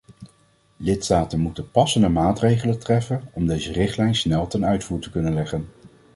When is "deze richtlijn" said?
3.47-4.15